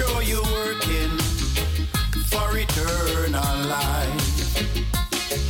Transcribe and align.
sure 0.00 0.22
you're 0.22 0.42
working 0.42 1.18
for 2.30 2.48
eternal 2.56 3.56
life. 3.68 4.50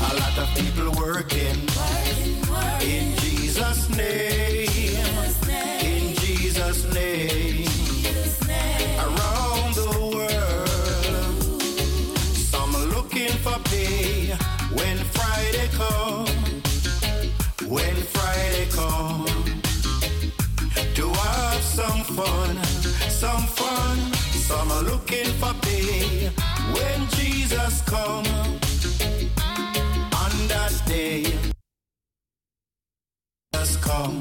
A 0.00 0.14
lot 0.20 0.36
of 0.42 0.48
people 0.58 0.90
working 1.06 1.58
in 2.82 3.16
Jesus' 3.18 3.88
name. 3.90 4.96
In 5.92 6.14
Jesus' 6.16 6.82
name. 6.92 7.68
Around 9.04 9.74
the 9.80 9.90
world. 10.14 11.52
Some 12.52 12.72
looking 12.96 13.34
for 13.44 13.58
pay 13.70 14.34
when 14.74 14.96
Friday 15.14 15.68
come. 15.78 16.29
Looking 25.10 25.32
for 25.34 25.54
pay 25.62 26.28
when 26.72 27.08
Jesus 27.10 27.82
come. 27.82 28.26
On 30.22 30.32
that 30.48 30.72
day. 30.86 31.22
Jesus 33.54 33.76
come. 33.82 34.20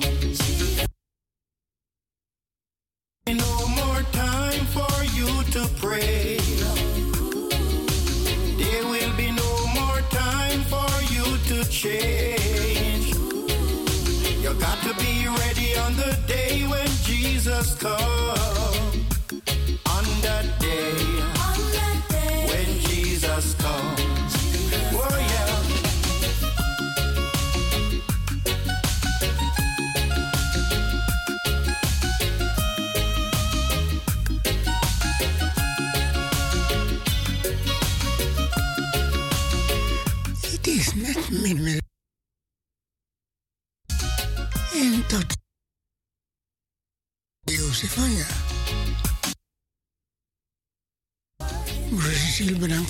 No 3.27 3.67
more 3.79 4.01
time 4.11 4.65
for 4.75 5.03
you 5.17 5.29
to 5.53 5.69
pray. 5.79 6.37
There 8.57 8.85
will 8.85 9.13
be 9.15 9.31
no 9.31 9.53
more 9.77 10.01
time 10.09 10.61
for 10.73 10.89
you 11.13 11.25
to 11.49 11.69
change. 11.69 13.13
You 14.43 14.53
got 14.55 14.81
to 14.83 14.93
be 14.95 15.27
ready 15.27 15.77
on 15.77 15.95
the 15.95 16.17
day 16.27 16.65
when 16.67 16.87
Jesus 17.03 17.75
comes. 17.75 18.28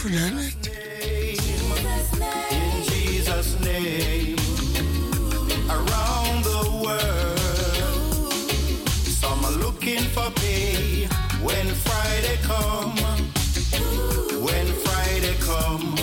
Bedankt 0.03 0.69
voor. 0.69 1.78
In 2.50 2.83
Jesus' 2.83 3.55
name, 3.59 4.36
around 5.67 6.44
the 6.44 6.69
world, 6.81 8.33
some 9.22 9.45
are 9.45 9.58
looking 9.58 10.00
for 10.14 10.31
pay 10.31 11.08
when 11.44 11.67
Friday 11.75 12.38
come. 12.47 12.94
When 14.42 14.67
Friday 14.83 15.36
come, 15.39 15.95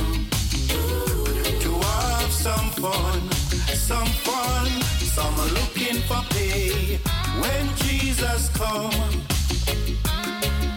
to 1.61 1.73
have 1.81 2.33
some 2.33 2.71
fun, 2.71 3.21
some 3.75 4.13
fun. 4.23 4.67
Some 5.15 5.41
are 5.41 5.53
looking 5.53 6.03
for 6.07 6.23
pay 6.29 6.99
when 7.41 7.67
Jesus 7.77 8.51
come. 8.53 8.93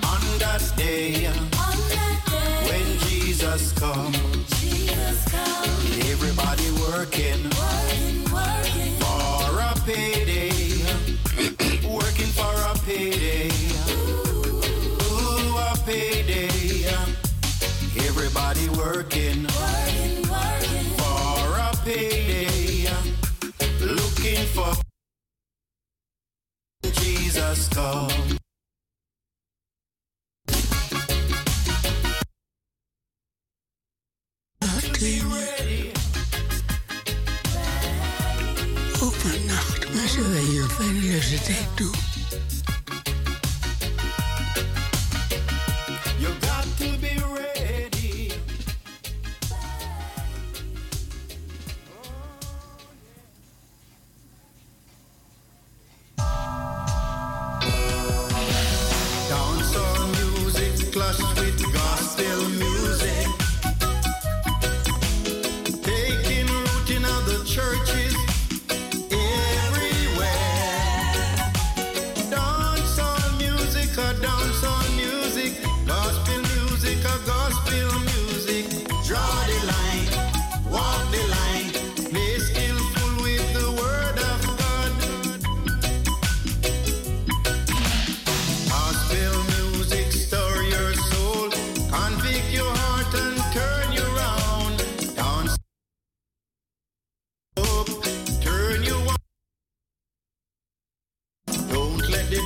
On 0.03 0.21
that 0.39 0.63
day, 0.77 1.27
Jesus 3.59 3.75
come. 3.75 4.13
Everybody 6.11 6.71
working 6.87 7.43
Working, 7.59 8.23
working. 8.31 8.95
for 9.01 9.59
a 9.59 9.73
payday. 9.85 10.49
working 11.87 12.31
for 12.39 12.55
a 12.71 12.75
payday. 12.85 13.49
Ooh, 15.11 15.57
a 15.57 15.77
payday. 15.85 16.85
Everybody 18.07 18.69
working 18.69 19.45
for 20.97 21.57
a 21.67 21.71
payday. 21.83 22.87
Looking 23.81 24.45
for 24.55 24.73
Jesus 26.93 27.67
come. 27.69 28.28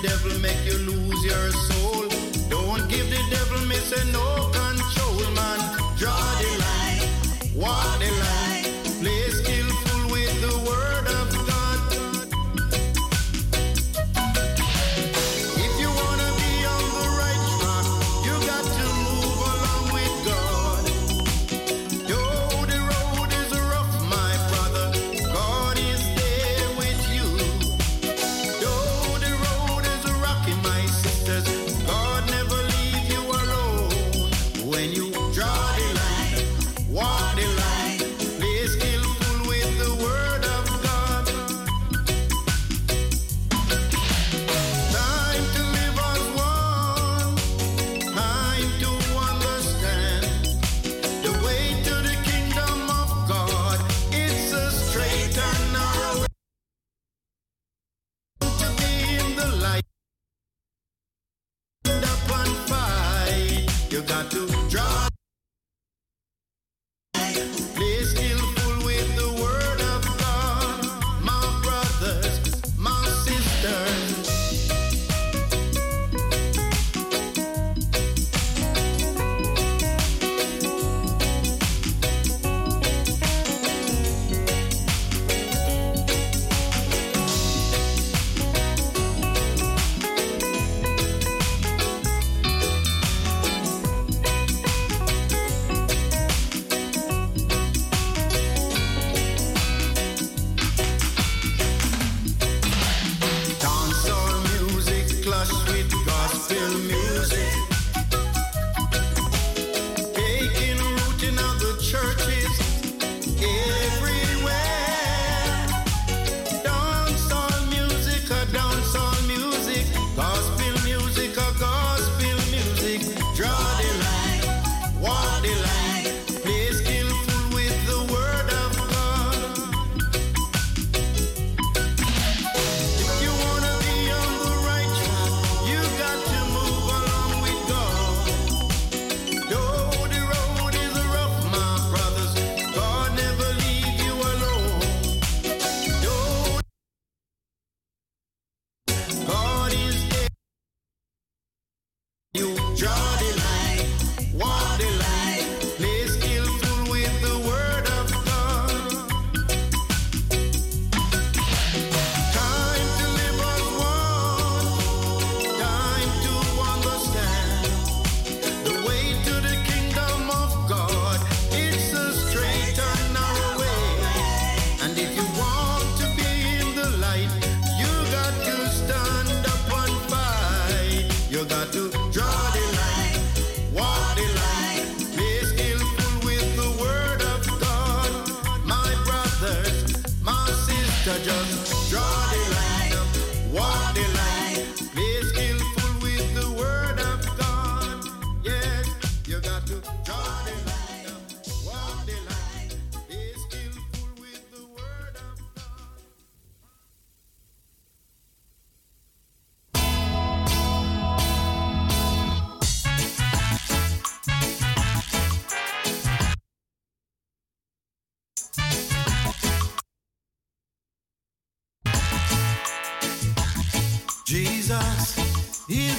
Devil 0.03 0.37
make 0.39 0.65
you 0.65 0.77
lose 0.79 1.23
your 1.23 1.51
soul. 1.51 2.09
Don't 2.49 2.89
give 2.89 3.09
the 3.09 3.21
devil 3.31 3.65
me 3.67 3.75
say 3.75 4.03
no 4.11 4.32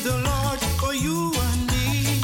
the 0.05 0.13
Lord 0.13 0.61
for 0.81 0.93
you 0.93 1.33
and 1.33 1.61
me. 1.73 2.21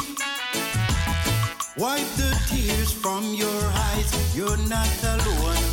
Wipe 1.77 2.11
the 2.21 2.31
tears 2.47 2.91
from 2.91 3.23
your 3.33 3.61
eyes, 3.89 4.35
you're 4.35 4.61
not 4.69 4.87
alone. 5.13 5.65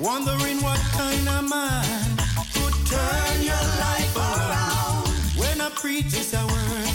Wondering 0.00 0.58
what 0.66 0.80
kind 0.98 1.28
of 1.28 1.48
man 1.48 2.16
could 2.54 2.74
turn 2.90 3.36
your 3.50 3.66
life 3.86 4.16
around. 4.16 5.06
When 5.38 5.60
I 5.60 5.70
preach 5.76 6.10
this 6.10 6.34
a 6.34 6.44
word, 6.44 6.90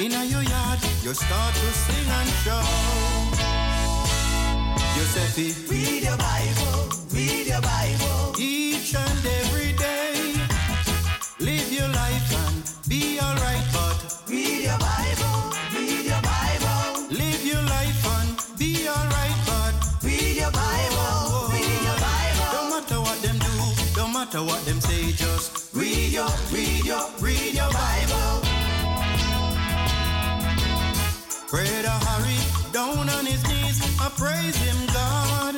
in 0.00 0.12
your 0.30 0.42
yard, 0.42 0.78
you 1.02 1.12
start 1.12 1.54
to 1.54 1.68
sing 1.84 2.08
and 2.18 2.30
shout. 2.42 2.64
Yourself, 4.96 5.70
read 5.70 6.02
your 6.04 6.16
Bible, 6.16 6.88
read 7.12 7.46
your 7.48 7.60
Bible. 7.60 8.34
Each 8.38 8.94
and 8.94 9.26
every 9.26 9.43
matter 24.34 24.46
what 24.46 24.64
them 24.64 24.80
say, 24.80 25.12
just 25.12 25.72
read 25.74 26.12
your, 26.12 26.28
read 26.50 26.84
your, 26.84 27.08
read 27.20 27.54
your 27.54 27.70
Bible. 27.70 28.40
Prayer 31.48 31.82
hurry 31.86 32.72
down 32.72 33.08
on 33.08 33.26
his 33.26 33.42
knees, 33.48 33.80
I 34.00 34.08
praise 34.16 34.56
him, 34.56 34.86
God. 34.92 35.54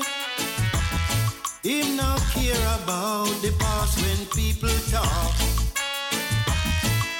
Him 1.62 1.96
not 1.96 2.20
care 2.34 2.66
about 2.82 3.32
the 3.40 3.54
past 3.58 4.00
when 4.02 4.26
people 4.34 4.76
talk. 4.90 5.34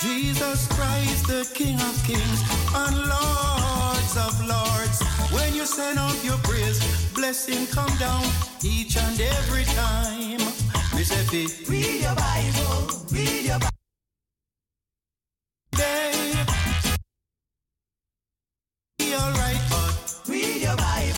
Jesus 0.01 0.69
Christ, 0.69 1.27
the 1.27 1.49
King 1.55 1.77
of 1.81 2.05
Kings 2.05 2.43
and 2.75 2.97
Lord 3.09 3.66
lords 4.07 4.17
of 4.17 4.47
lords. 4.47 5.03
When 5.33 5.55
you 5.55 5.67
send 5.67 5.99
out 5.99 6.23
your 6.25 6.37
prayers, 6.39 6.81
blessing 7.13 7.67
come 7.67 7.91
down 7.99 8.23
each 8.63 8.97
and 8.97 9.21
every 9.21 9.65
time. 9.65 10.39
Miss 10.95 11.11
Effie, 11.13 11.47
read 11.71 12.03
your 12.03 12.15
Bible, 12.15 12.89
read 13.11 13.45
your 13.47 13.59
Bible. 13.59 13.71
Alright, 19.19 19.61
read 20.29 20.63
your 20.63 20.77
Bible. 20.77 21.17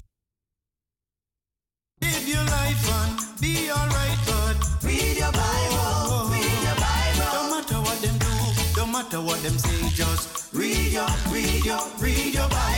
Live 2.00 2.28
your 2.28 2.44
life 2.44 2.90
and 3.00 3.40
be 3.40 3.70
alright, 3.70 4.18
read 4.84 5.16
your 5.18 5.32
Bible, 5.32 6.30
read 6.30 6.62
your 6.62 6.76
Bible. 6.76 7.32
Don't 7.32 7.50
matter 7.50 7.80
what 7.80 8.00
them 8.00 8.18
do, 8.18 8.74
don't 8.76 8.92
matter 8.92 9.20
what 9.20 9.42
them 9.42 9.58
say, 9.58 9.88
just 9.90 10.54
read 10.54 10.92
your, 10.92 11.08
read 11.30 11.64
your, 11.64 11.80
read 12.00 12.34
your 12.34 12.48
Bible. 12.48 12.77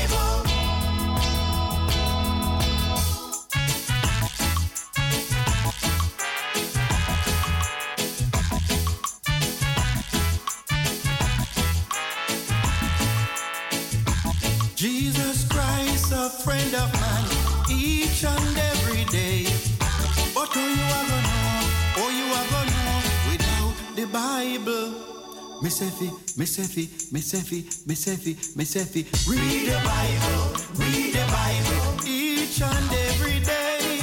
Miss 25.62 25.82
Effie, 25.82 26.10
Miss 26.38 26.58
Effie, 26.58 26.88
Miss 27.12 27.34
Effie, 27.34 27.64
Miss 27.86 28.08
Effie, 28.08 28.36
Miss 28.56 28.76
Effie. 28.76 29.04
Read 29.28 29.66
the 29.68 29.78
Bible, 29.84 30.42
read 30.80 31.12
the 31.12 31.26
Bible 31.30 32.08
each 32.08 32.62
and 32.62 32.92
every 33.08 33.40
day. 33.40 34.00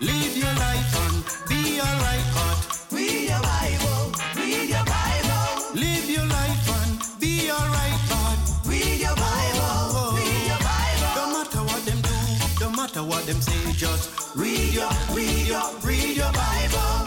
Live 0.00 0.36
your 0.36 0.52
life 0.58 0.90
and 1.04 1.22
be 1.48 1.78
a 1.78 1.84
light 2.02 2.26
heart. 2.34 2.90
Read 2.90 3.30
your 3.30 3.40
Bible, 3.40 4.12
read 4.34 4.68
your 4.68 4.84
Bible. 4.84 5.78
Live 5.78 6.10
your 6.10 6.26
life 6.26 6.68
and 6.82 7.20
be 7.20 7.48
a 7.48 7.54
right 7.54 8.02
heart. 8.10 8.38
Read 8.66 8.98
your 8.98 9.14
Bible, 9.14 10.18
read 10.18 10.46
your 10.50 10.58
Bible. 10.58 11.14
Don't 11.14 11.32
matter 11.38 11.62
what 11.70 11.82
them 11.86 12.00
do, 12.02 12.18
don't 12.58 12.76
matter 12.76 13.02
what 13.04 13.26
them 13.26 13.40
say, 13.40 13.72
just 13.72 14.34
read 14.34 14.74
your, 14.74 14.90
read 15.14 15.46
your, 15.46 15.62
read 15.84 16.16
your 16.16 16.32
Bible. 16.32 16.97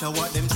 Now 0.00 0.12
what 0.12 0.32
them 0.32 0.49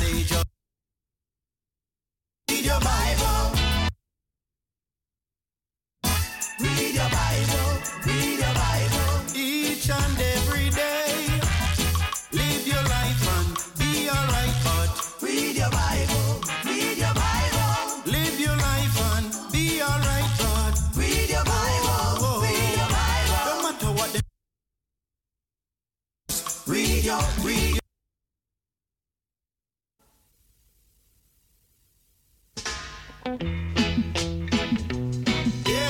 Get 33.25 33.41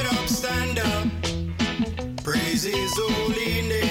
up, 0.07 0.29
stand 0.29 0.79
up, 0.79 1.09
praise 2.23 2.63
his 2.63 2.93
holy 2.97 3.63
name. 3.69 3.84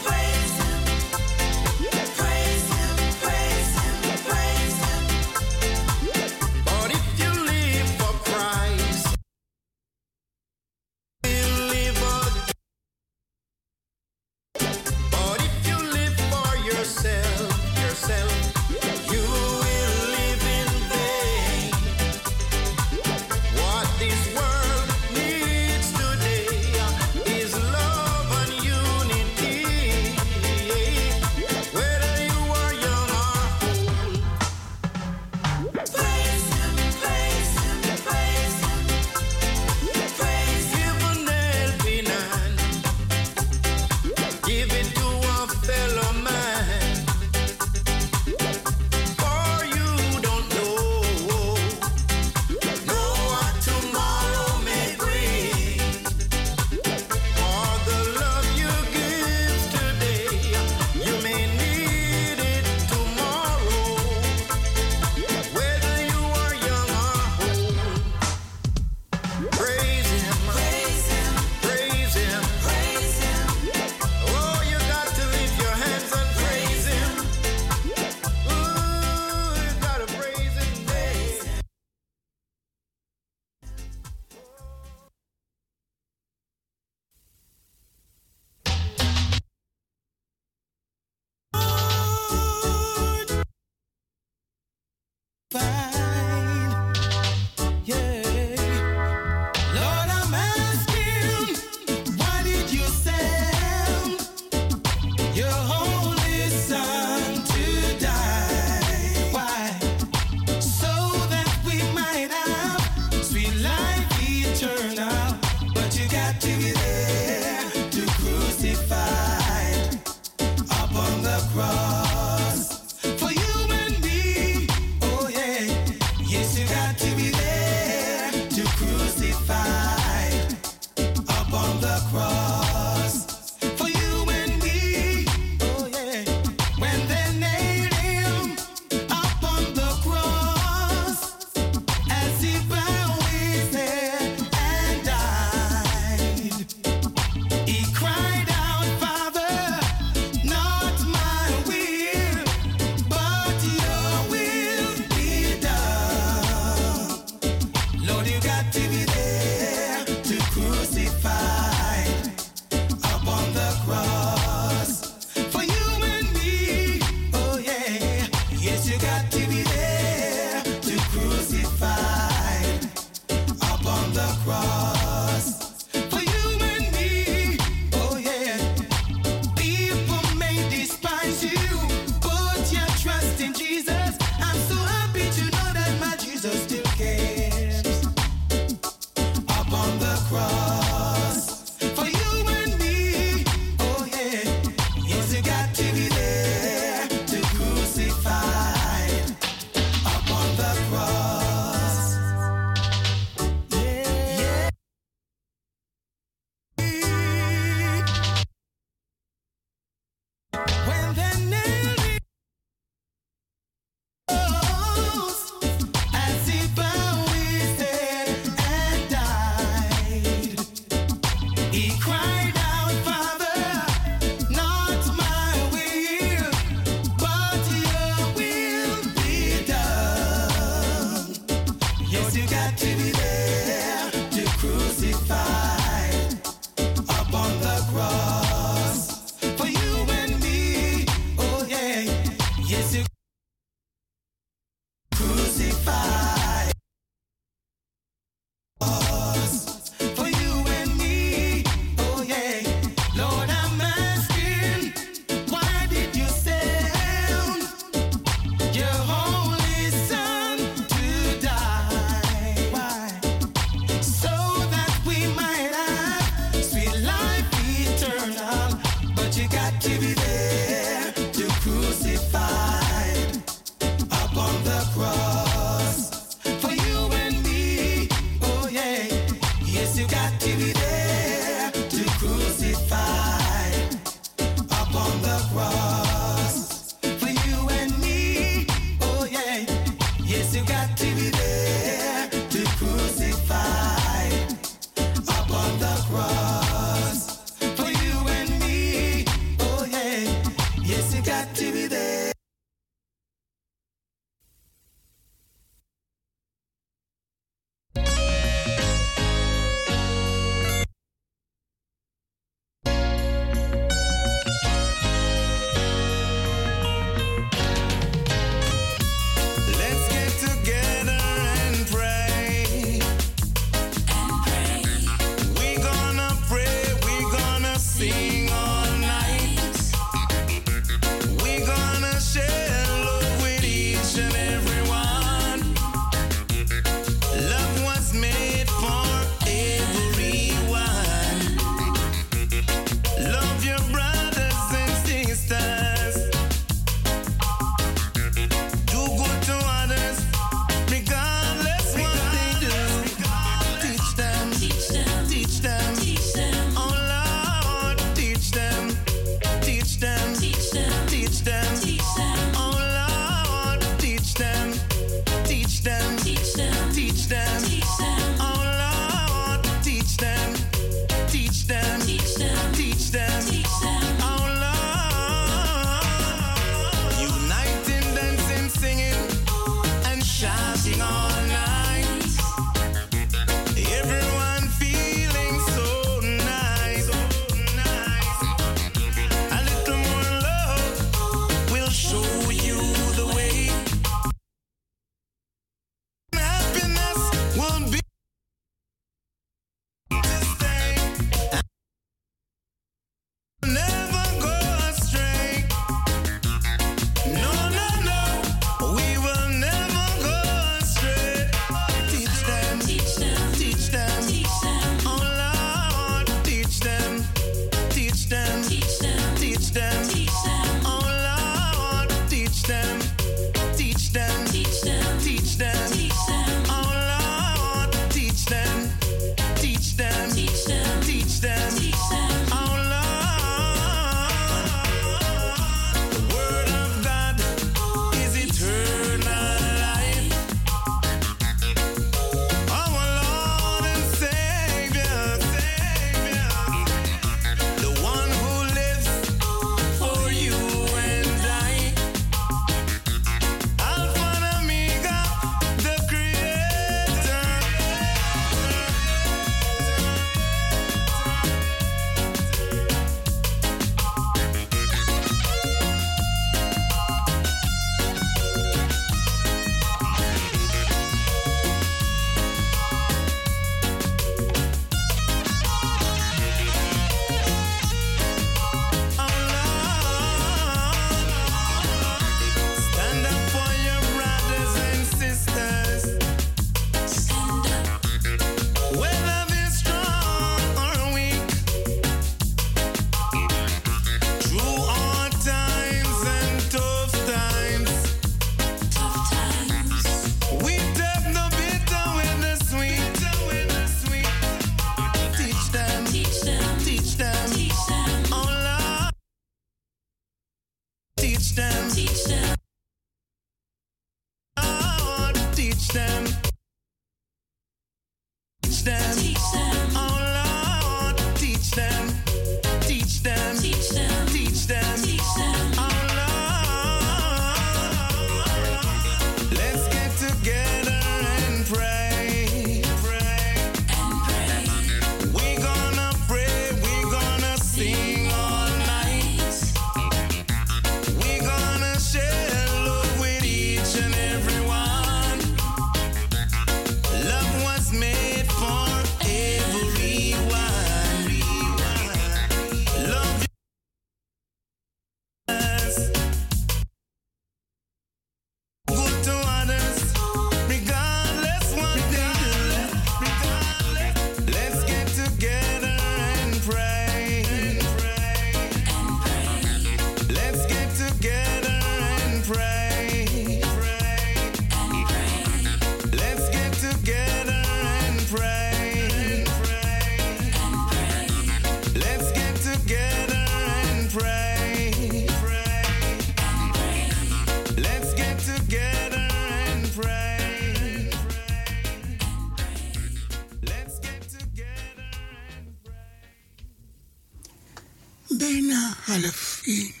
בין 598.41 598.69
האלפים. 599.07 600.00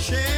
She 0.00 0.37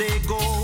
they 0.00 0.18
go 0.20 0.59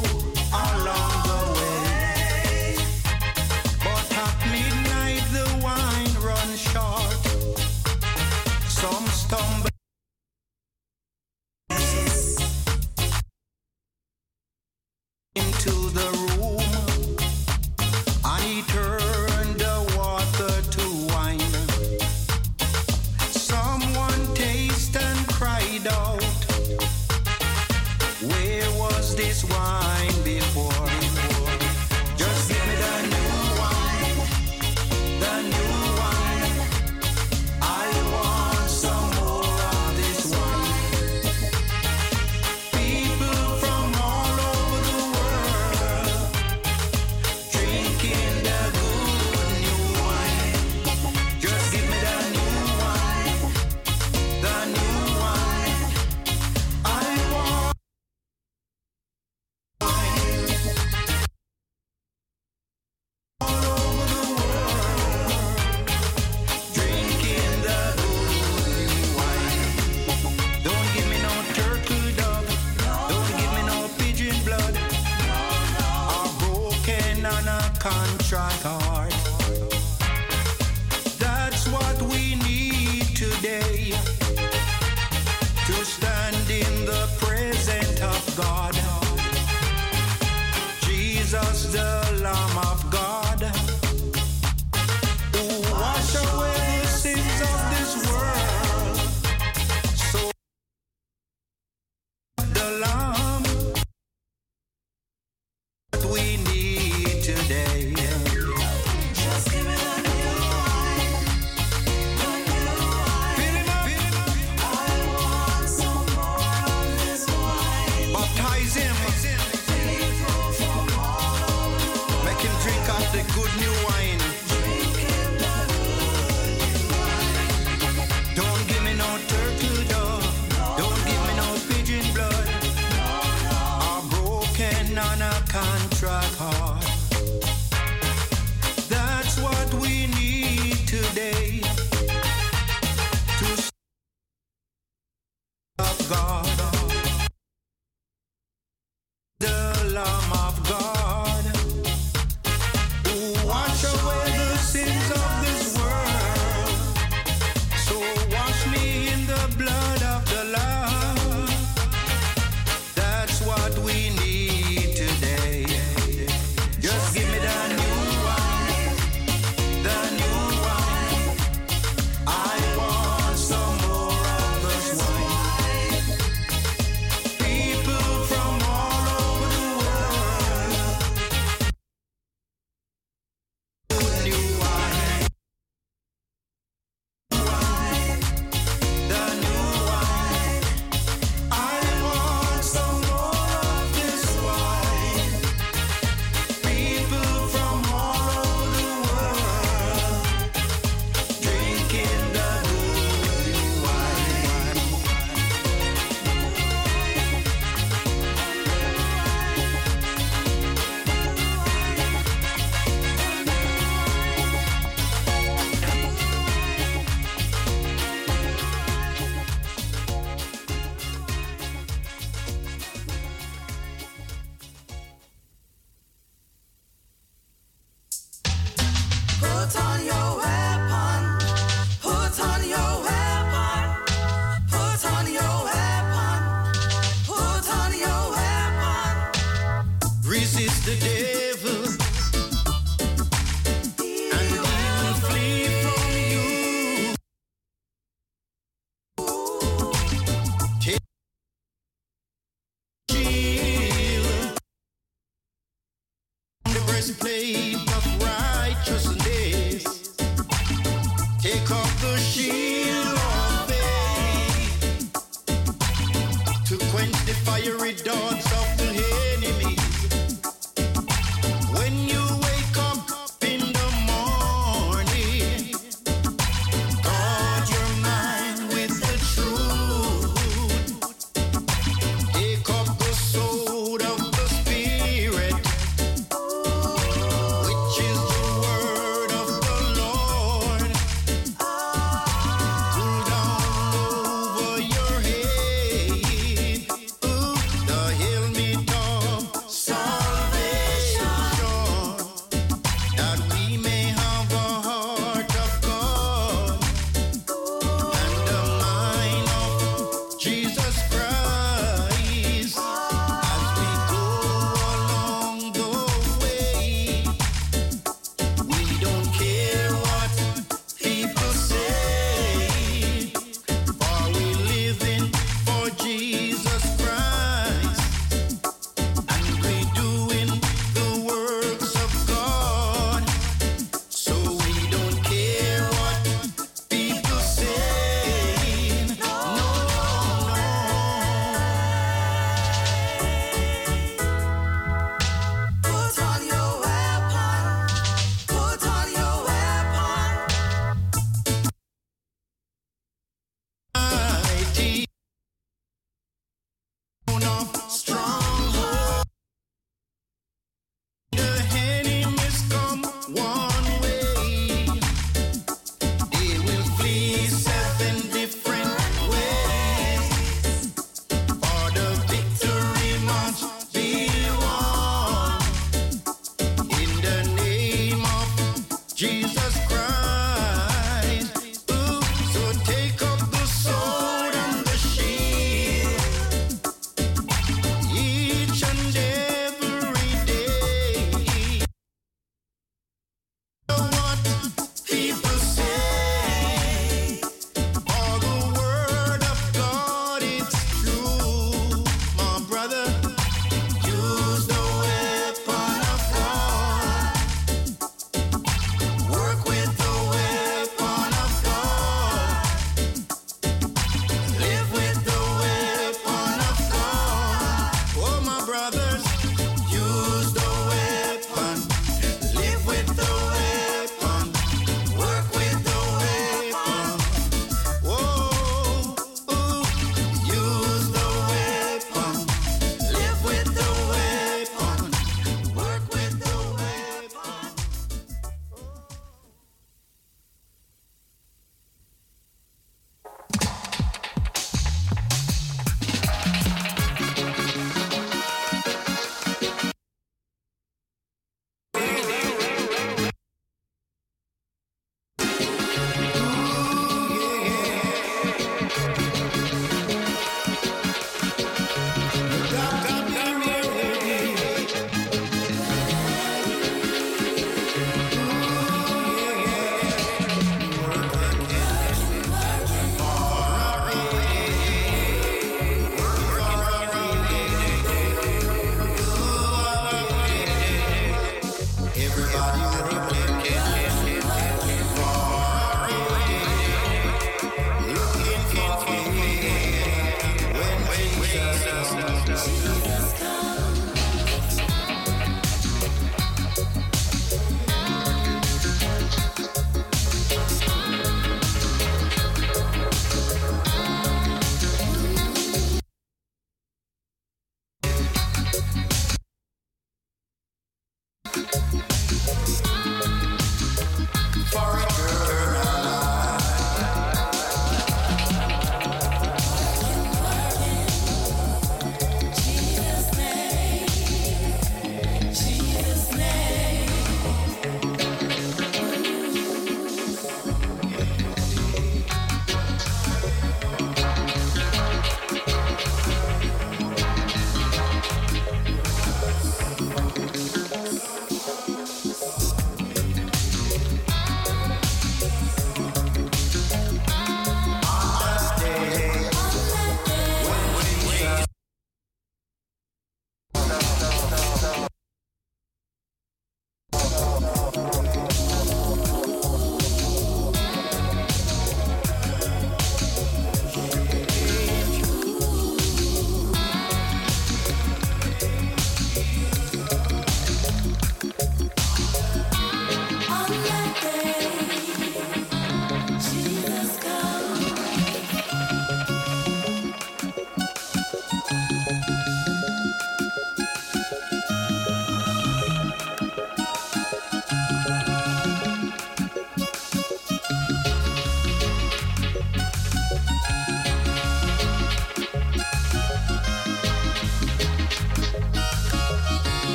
need 107.64 108.05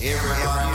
Get 0.00 0.69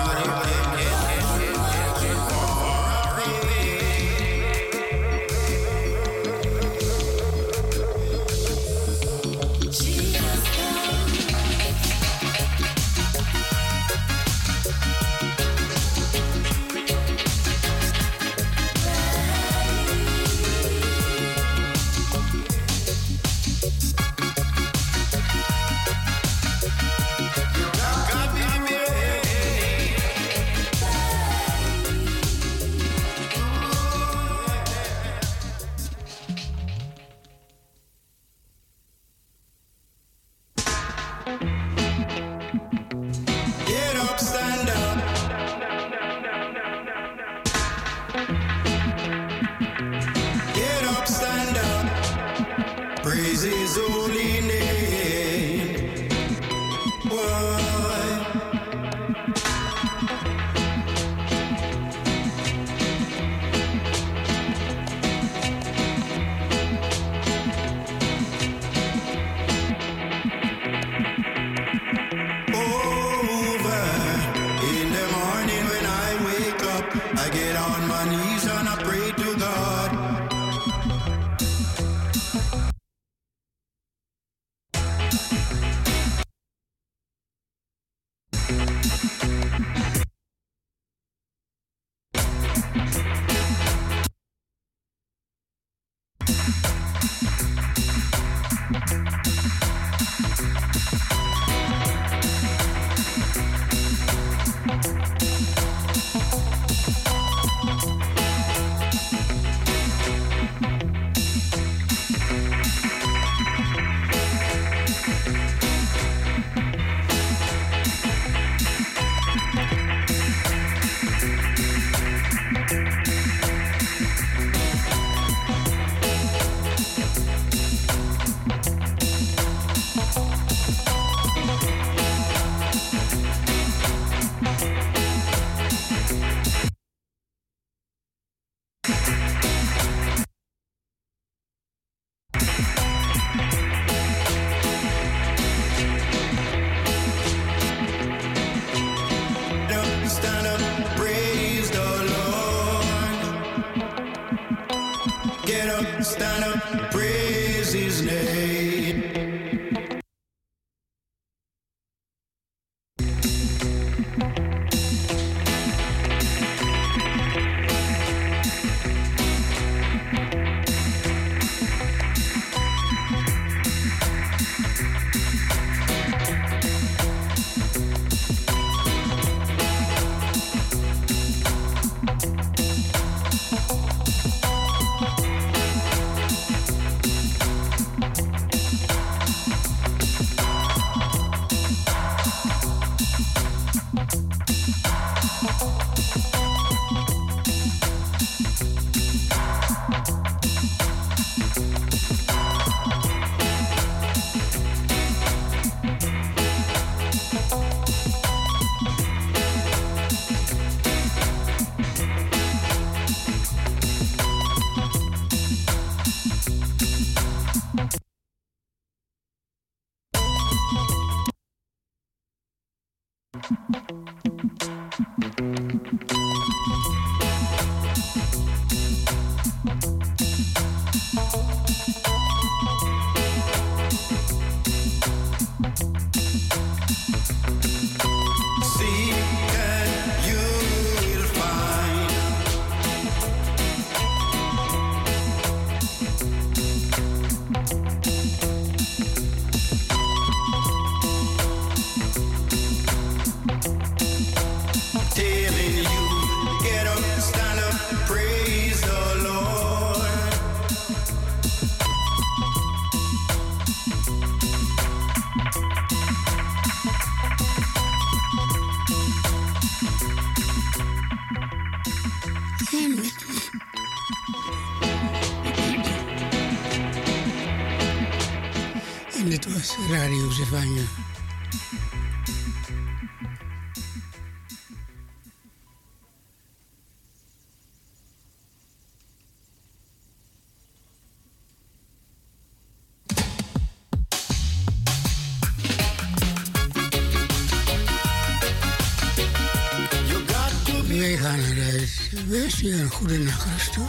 Goedenacht, 303.05 303.45
rust 303.51 303.73
toe. 303.73 303.87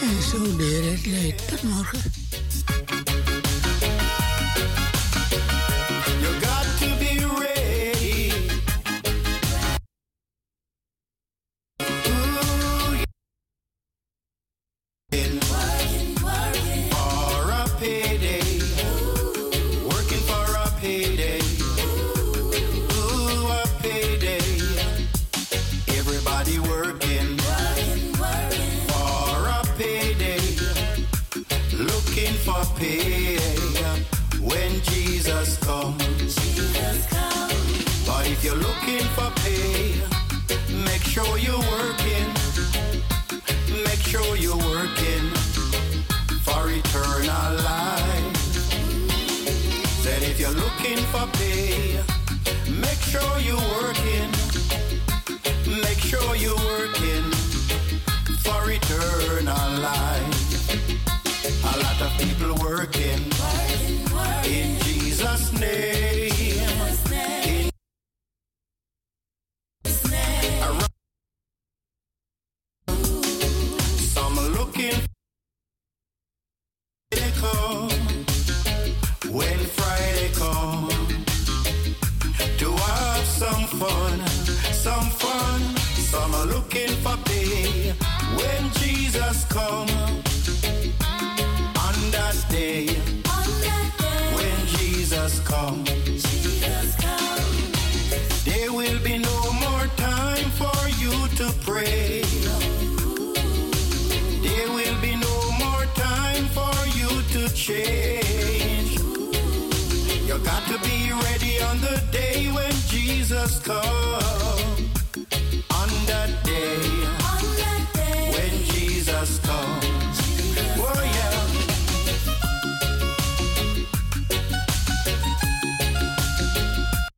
En 0.00 0.22
zo 0.22 0.56
de 0.56 0.80
red 0.80 1.06
leidt. 1.06 1.48
Tot 1.48 1.62
morgen. 1.62 2.11